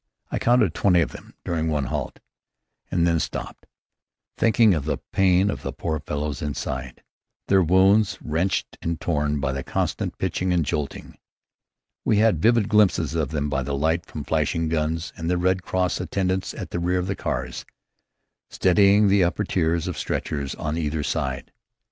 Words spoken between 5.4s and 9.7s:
of the poor fellows inside, their wounds wrenched and torn by the